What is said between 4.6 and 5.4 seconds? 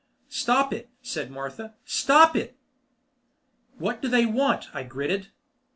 I gritted.